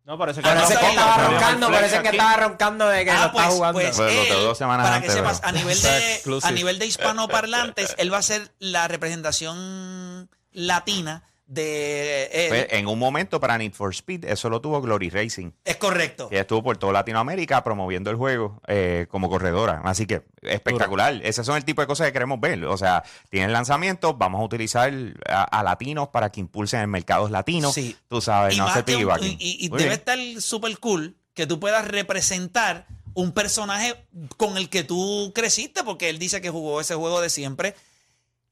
No, 0.05 0.17
parece 0.17 0.41
que 0.41 0.49
Ah, 0.49 0.55
no, 0.55 0.61
Parece 0.61 0.73
no, 0.75 0.79
que 0.79 0.85
no, 0.85 0.91
estaba 0.91 1.17
no, 1.17 1.23
no, 1.23 1.29
roncando, 1.29 1.67
no, 1.69 1.73
parece 1.75 1.95
no, 1.97 2.01
que 2.03 2.09
estaba 2.09 2.35
roncando 2.37 2.87
de 2.87 3.05
que 3.05 3.11
lo 3.11 3.17
Ah, 3.17 3.25
está 3.27 3.31
pues, 3.31 3.45
jugando. 3.47 3.79
pues 3.79 3.95
Pues 3.97 4.13
lo 4.15 4.21
él, 4.21 4.27
tengo 4.27 4.41
dos 4.41 4.57
semanas 4.57 4.85
para 4.85 4.95
antes, 4.95 5.11
que 5.11 5.17
sepas, 5.17 5.41
a 5.43 5.51
nivel 5.51 5.81
de 5.81 6.39
a 6.43 6.51
nivel 6.51 6.79
de 6.79 6.85
hispanoparlantes, 6.87 7.95
él 7.99 8.11
va 8.11 8.17
a 8.17 8.23
ser 8.23 8.51
la 8.59 8.87
representación 8.87 10.29
latina 10.51 11.23
de. 11.49 12.45
Pues, 12.49 12.67
en 12.71 12.87
un 12.87 12.97
momento 12.99 13.39
para 13.39 13.57
Need 13.57 13.73
for 13.73 13.91
Speed, 13.93 14.25
eso 14.25 14.49
lo 14.49 14.61
tuvo 14.61 14.81
Glory 14.81 15.09
Racing. 15.09 15.51
es 15.65 15.75
correcto. 15.77 16.29
Que 16.29 16.39
estuvo 16.39 16.63
por 16.63 16.77
toda 16.77 16.93
Latinoamérica 16.93 17.63
promoviendo 17.63 18.09
el 18.11 18.15
juego 18.15 18.61
eh, 18.67 19.07
como 19.09 19.29
corredora. 19.29 19.81
Así 19.83 20.05
que 20.05 20.21
espectacular. 20.41 21.19
Esos 21.23 21.45
son 21.45 21.57
el 21.57 21.65
tipo 21.65 21.81
de 21.81 21.87
cosas 21.87 22.07
que 22.07 22.13
queremos 22.13 22.39
ver. 22.39 22.63
O 22.65 22.77
sea, 22.77 23.03
tienen 23.29 23.51
lanzamientos, 23.51 24.17
vamos 24.17 24.41
a 24.41 24.43
utilizar 24.43 24.93
a, 25.27 25.43
a 25.43 25.63
latinos 25.63 26.09
para 26.09 26.31
que 26.31 26.39
impulsen 26.39 26.81
el 26.81 26.87
mercado 26.87 27.27
latino. 27.29 27.71
Sí. 27.73 27.95
Tú 28.07 28.21
sabes, 28.21 28.57
no 28.57 28.65
un- 28.67 28.83
piggybacking. 28.83 29.37
y, 29.39 29.65
y 29.65 29.69
debe 29.69 29.83
bien. 29.83 29.91
estar 29.93 30.17
súper 30.41 30.77
cool 30.79 31.15
que 31.33 31.47
tú 31.47 31.59
puedas 31.59 31.87
representar 31.87 32.85
un 33.15 33.31
personaje 33.31 33.95
con 34.37 34.55
el 34.57 34.69
que 34.69 34.83
tú 34.83 35.31
creciste, 35.33 35.83
porque 35.83 36.09
él 36.09 36.19
dice 36.19 36.41
que 36.41 36.49
jugó 36.51 36.79
ese 36.79 36.95
juego 36.95 37.21
de 37.21 37.29
siempre. 37.29 37.75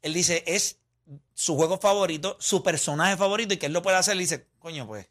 Él 0.01 0.13
dice, 0.13 0.43
es 0.47 0.77
su 1.33 1.55
juego 1.55 1.77
favorito, 1.77 2.35
su 2.39 2.63
personaje 2.63 3.15
favorito, 3.17 3.53
y 3.53 3.57
que 3.57 3.67
él 3.67 3.73
lo 3.73 3.81
puede 3.81 3.97
hacer. 3.97 4.13
Él 4.13 4.19
dice, 4.19 4.47
coño, 4.59 4.85
pues, 4.87 5.07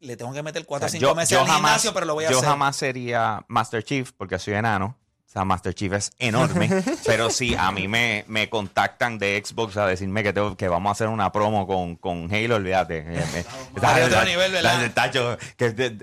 le 0.00 0.16
tengo 0.16 0.32
que 0.32 0.42
meter 0.42 0.64
4 0.64 0.84
o 0.84 0.86
O 0.86 0.90
sea, 0.90 1.00
5 1.00 1.14
meses 1.14 1.38
al 1.38 1.46
gimnasio, 1.50 1.92
pero 1.94 2.06
lo 2.06 2.14
voy 2.14 2.24
a 2.26 2.30
yo 2.30 2.38
hacer. 2.38 2.48
jamás 2.48 2.76
sería 2.76 3.44
Master 3.48 3.82
Chief 3.82 4.12
porque 4.16 4.38
soy 4.38 4.54
enano. 4.54 4.96
O 5.26 5.30
sea, 5.30 5.44
Master 5.44 5.74
Chief 5.74 5.92
es 5.92 6.10
enorme. 6.18 6.70
pero 7.06 7.28
sí, 7.28 7.54
a 7.54 7.70
mí 7.70 7.86
me, 7.86 8.24
me 8.28 8.48
contactan 8.48 9.18
de 9.18 9.42
Xbox 9.44 9.76
a 9.76 9.86
decirme 9.86 10.22
que, 10.22 10.32
tengo, 10.32 10.56
que 10.56 10.68
vamos 10.68 10.88
a 10.88 10.92
hacer 10.92 11.08
una 11.08 11.30
promo 11.32 11.66
con, 11.66 11.96
con 11.96 12.32
Halo, 12.32 12.56
olvídate. 12.56 13.04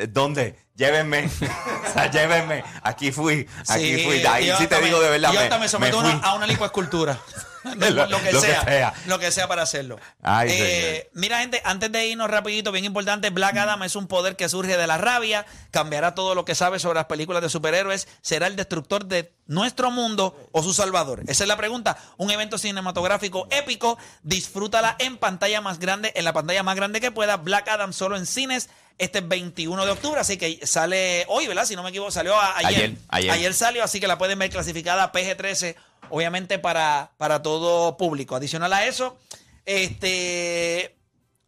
¿Dónde? 0.10 0.55
Llévenme. 0.75 1.25
o 1.89 1.93
sea, 1.93 2.12
llévenme. 2.12 2.63
Aquí 2.84 3.12
fui. 3.12 3.48
Aquí 3.67 4.03
fui. 4.03 4.24
Ahí 4.25 4.48
yo 4.48 4.57
sí 4.57 4.67
te 4.67 4.79
digo 4.81 4.98
me- 5.00 5.03
de 5.05 5.10
verdad. 5.12 5.31
Yo 5.31 5.39
me- 5.39 5.43
hasta 5.45 5.60
me 5.60 5.69
someto 5.69 6.01
me 6.01 6.19
a 6.22 6.34
una 6.36 6.45
lipoescultura. 6.45 7.17
Lo- 7.75 8.05
lo, 8.07 8.22
que 8.22 8.31
lo 8.31 8.41
que 8.41 8.48
sea, 8.48 8.63
sea. 8.63 8.93
Lo 9.07 9.19
que 9.19 9.31
sea 9.31 9.48
para 9.48 9.63
hacerlo. 9.63 10.00
Ay, 10.22 10.50
Eh, 10.51 11.10
mira, 11.13 11.39
gente, 11.39 11.62
antes 11.65 11.91
de 11.91 12.05
irnos 12.07 12.29
rapidito, 12.29 12.72
bien 12.72 12.86
importante, 12.86 13.29
Black 13.31 13.57
Adam 13.57 13.81
es 13.84 13.95
un 13.95 14.07
poder 14.07 14.36
que 14.36 14.48
surge 14.50 14.77
de 14.77 14.88
la 14.88 14.98
rabia, 14.98 15.45
cambiará 15.72 16.13
todo 16.15 16.36
lo 16.36 16.45
que 16.45 16.55
sabe 16.55 16.79
sobre 16.79 16.95
las 16.95 17.05
películas 17.05 17.41
de 17.41 17.50
superhéroes, 17.50 18.07
será 18.22 18.48
el 18.48 18.55
destructor 18.55 19.05
de 19.05 19.34
nuestro 19.48 19.91
mundo 19.91 20.36
o 20.51 20.63
su 20.63 20.74
salvador. 20.74 21.22
Esa 21.27 21.43
es 21.43 21.48
la 21.48 21.57
pregunta. 21.57 21.98
Un 22.17 22.31
evento 22.31 22.57
cinematográfico 22.57 23.48
épico, 23.51 23.98
disfrútala 24.24 24.95
en 25.00 25.17
pantalla 25.17 25.62
más 25.62 25.79
grande, 25.79 26.12
en 26.15 26.25
la 26.25 26.34
pantalla 26.34 26.63
más 26.63 26.75
grande 26.75 27.01
que 27.01 27.12
pueda. 27.12 27.38
Black 27.38 27.67
Adam 27.67 27.93
solo 27.93 28.17
en 28.17 28.25
cines. 28.25 28.69
Este 28.97 29.19
es 29.19 29.27
21 29.27 29.85
de 29.85 29.91
octubre, 29.91 30.19
así 30.21 30.37
que 30.37 30.65
sale 30.65 31.25
hoy, 31.27 31.47
¿verdad? 31.47 31.65
Si 31.65 31.75
no 31.75 31.83
me 31.83 31.89
equivoco, 31.89 32.11
salió 32.11 32.35
a- 32.35 32.57
ayer. 32.57 32.95
Ayer, 33.09 33.31
ayer. 33.31 33.53
salió, 33.53 33.83
así 33.83 33.99
que 33.99 34.07
la 34.07 34.17
pueden 34.17 34.39
ver 34.39 34.49
clasificada 34.49 35.11
PG-13, 35.11 35.75
obviamente 36.09 36.59
para, 36.59 37.11
para 37.17 37.41
todo 37.41 37.97
público. 37.97 38.35
Adicional 38.37 38.71
a 38.71 38.85
eso, 38.85 39.17
este, 39.65 40.95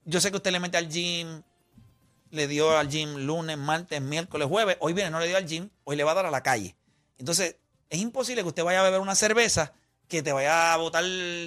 yo 0.06 0.20
sé 0.22 0.30
que 0.32 0.38
usted 0.38 0.51
le 0.51 0.60
mete 0.60 0.77
al 0.77 0.89
gym, 0.89 1.42
le 2.32 2.48
dio 2.48 2.77
al 2.77 2.89
gym 2.89 3.16
lunes, 3.25 3.58
martes, 3.58 4.01
miércoles, 4.01 4.48
jueves. 4.50 4.75
Hoy 4.82 4.92
viene, 4.94 5.10
no 5.10 5.20
le 5.20 5.27
dio 5.27 5.38
al 5.38 5.46
gym, 5.48 5.70
hoy 5.86 5.96
le 5.96 6.04
va 6.04 6.12
a 6.12 6.16
dar 6.16 6.25
a 6.25 6.32
la 6.32 6.44
calle. 6.44 6.75
Entonces, 7.18 7.56
es 7.89 8.00
imposible 8.00 8.42
que 8.42 8.50
usted 8.50 8.63
vaya 8.66 8.82
a 8.82 8.84
beber 8.84 9.00
una 9.00 9.16
cerveza 9.16 9.72
que 10.08 10.24
te 10.24 10.32
vaya 10.32 10.74
a 10.74 10.78
botar 10.78 11.04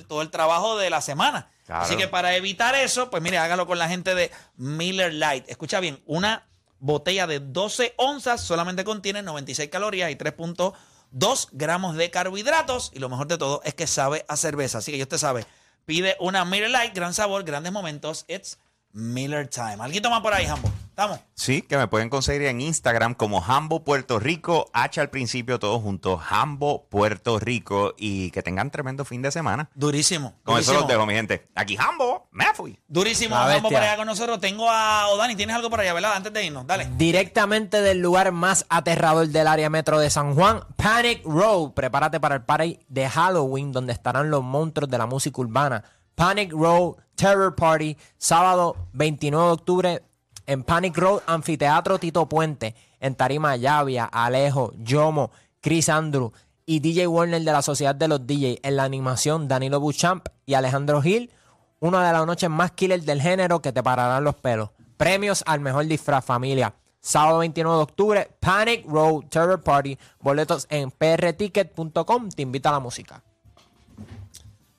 todo 0.08 0.22
el 0.22 0.30
trabajo 0.30 0.76
de 0.76 0.90
la 0.90 1.00
semana. 1.00 1.50
Claro. 1.66 1.82
Así 1.82 1.96
que 1.96 2.08
para 2.08 2.34
evitar 2.36 2.74
eso, 2.74 3.10
pues 3.10 3.22
mire, 3.22 3.38
hágalo 3.38 3.66
con 3.66 3.78
la 3.78 3.88
gente 3.88 4.14
de 4.14 4.30
Miller 4.56 5.14
Light. 5.14 5.48
Escucha 5.48 5.80
bien, 5.80 6.02
una 6.06 6.46
botella 6.78 7.26
de 7.26 7.40
12 7.40 7.94
onzas 7.96 8.40
solamente 8.40 8.84
contiene 8.84 9.22
96 9.22 9.70
calorías 9.70 10.10
y 10.10 10.16
3.2 10.16 11.48
gramos 11.52 11.96
de 11.96 12.10
carbohidratos. 12.10 12.90
Y 12.94 12.98
lo 12.98 13.08
mejor 13.08 13.28
de 13.28 13.38
todo 13.38 13.60
es 13.64 13.74
que 13.74 13.86
sabe 13.86 14.24
a 14.28 14.36
cerveza. 14.36 14.78
Así 14.78 14.90
que 14.90 14.98
ya 14.98 15.04
usted 15.04 15.18
sabe, 15.18 15.46
pide 15.84 16.16
una 16.18 16.44
Miller 16.44 16.70
Light, 16.70 16.94
gran 16.94 17.14
sabor, 17.14 17.44
grandes 17.44 17.72
momentos. 17.72 18.24
It's 18.28 18.58
Miller 18.92 19.48
Time. 19.48 19.78
¿Alguien 19.80 20.02
más 20.10 20.20
por 20.20 20.34
ahí, 20.34 20.46
Jambo? 20.46 20.70
¿Estamos? 21.00 21.20
Sí, 21.32 21.62
que 21.62 21.78
me 21.78 21.88
pueden 21.88 22.10
conseguir 22.10 22.42
en 22.42 22.60
Instagram 22.60 23.14
como 23.14 23.42
Hambo 23.42 23.84
Puerto 23.84 24.18
Rico, 24.18 24.68
H 24.74 25.00
al 25.00 25.08
principio, 25.08 25.58
todos 25.58 25.80
juntos, 25.80 26.20
Hambo 26.28 26.84
Puerto 26.90 27.38
Rico, 27.38 27.94
y 27.96 28.30
que 28.32 28.42
tengan 28.42 28.70
tremendo 28.70 29.06
fin 29.06 29.22
de 29.22 29.30
semana. 29.30 29.70
Durísimo. 29.74 30.34
Con 30.44 30.58
eso 30.58 30.74
los 30.74 30.86
dejo, 30.86 31.06
mi 31.06 31.14
gente. 31.14 31.48
Aquí 31.54 31.78
Hambo, 31.78 32.28
me 32.32 32.44
fui. 32.52 32.78
Durísimo, 32.86 33.34
La 33.34 33.44
Jambo 33.44 33.70
bestia. 33.70 33.78
por 33.78 33.82
allá 33.82 33.96
con 33.96 34.06
nosotros. 34.08 34.40
Tengo 34.40 34.68
a 34.68 35.08
Odani, 35.08 35.36
¿tienes 35.36 35.56
algo 35.56 35.70
por 35.70 35.80
allá, 35.80 35.94
verdad? 35.94 36.12
Antes 36.16 36.34
de 36.34 36.44
irnos, 36.44 36.66
dale. 36.66 36.86
Directamente 36.98 37.80
del 37.80 38.00
lugar 38.00 38.30
más 38.32 38.66
aterrador 38.68 39.26
del 39.28 39.46
área 39.46 39.70
metro 39.70 39.98
de 40.00 40.10
San 40.10 40.34
Juan, 40.34 40.60
Panic 40.76 41.24
Row. 41.24 41.72
Prepárate 41.72 42.20
para 42.20 42.34
el 42.34 42.42
party 42.42 42.78
de 42.88 43.08
Halloween, 43.08 43.72
donde 43.72 43.94
estarán 43.94 44.28
los 44.30 44.42
monstruos 44.42 44.90
de 44.90 44.98
la 44.98 45.06
música 45.06 45.40
urbana. 45.40 45.82
Panic 46.14 46.52
Row 46.52 46.98
Terror 47.14 47.54
Party, 47.54 47.96
sábado 48.18 48.76
29 48.92 49.46
de 49.46 49.52
octubre 49.52 50.02
en 50.50 50.64
Panic 50.64 50.98
Road, 50.98 51.20
Anfiteatro 51.26 52.00
Tito 52.00 52.28
Puente, 52.28 52.74
en 52.98 53.14
Tarima 53.14 53.54
Llavia, 53.54 54.04
Alejo, 54.04 54.72
Yomo, 54.78 55.30
Chris 55.60 55.88
Andrew 55.88 56.32
y 56.66 56.80
DJ 56.80 57.06
Warner 57.06 57.40
de 57.42 57.52
la 57.52 57.62
Sociedad 57.62 57.94
de 57.94 58.08
los 58.08 58.26
DJ. 58.26 58.58
En 58.64 58.74
la 58.74 58.82
animación, 58.82 59.46
Danilo 59.46 59.78
Buchamp 59.78 60.26
y 60.46 60.54
Alejandro 60.54 61.00
Gil. 61.02 61.30
Una 61.78 62.04
de 62.04 62.12
las 62.12 62.26
noches 62.26 62.50
más 62.50 62.72
killer 62.72 63.00
del 63.02 63.22
género 63.22 63.62
que 63.62 63.72
te 63.72 63.80
pararán 63.80 64.24
los 64.24 64.34
pelos. 64.34 64.70
Premios 64.96 65.44
al 65.46 65.60
mejor 65.60 65.86
disfraz 65.86 66.24
familia. 66.24 66.74
Sábado 66.98 67.38
29 67.38 67.76
de 67.76 67.82
octubre, 67.84 68.30
Panic 68.40 68.84
Road 68.88 69.26
Terror 69.30 69.62
Party. 69.62 69.96
Boletos 70.20 70.66
en 70.68 70.90
prticket.com. 70.90 72.28
Te 72.28 72.42
invita 72.42 72.70
a 72.70 72.72
la 72.72 72.80
música. 72.80 73.22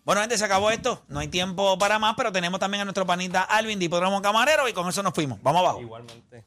Bueno, 0.04 0.22
gente, 0.22 0.38
se 0.38 0.46
acabó 0.46 0.72
esto. 0.72 1.04
No 1.08 1.20
hay 1.20 1.28
tiempo 1.28 1.78
para 1.78 2.00
más, 2.00 2.16
pero 2.18 2.32
tenemos 2.32 2.60
también 2.60 2.82
a 2.82 2.86
nuestro 2.86 3.06
panita 3.06 3.44
Alvin, 3.44 3.82
Hipódromo 3.82 4.22
Camarero, 4.22 4.68
y 4.68 4.74
con 4.74 4.88
eso 4.88 5.04
nos 5.04 5.14
fuimos. 5.14 5.42
Vamos 5.44 5.62
abajo. 5.62 5.82
Igualmente. 5.82 6.44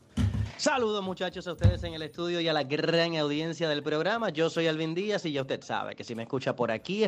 Saludos 0.57 1.03
muchachos 1.03 1.47
a 1.49 1.53
ustedes 1.53 1.83
en 1.83 1.95
el 1.95 2.03
estudio 2.03 2.41
y 2.41 2.49
a 2.49 2.53
la 2.53 2.63
gran 2.63 3.17
audiencia 3.17 3.69
del 3.69 3.83
programa. 3.83 4.31
Yo 4.31 4.49
soy 4.49 4.69
Alvin 4.69 4.95
Díaz 4.95 5.27
y 5.27 5.33
ya 5.33 5.43
usted 5.43 5.61
sabe 5.63 5.97
que 5.97 6.05
si 6.05 6.15
me 6.15 6.23
escucha 6.23 6.55
por 6.55 6.71
aquí 6.71 7.03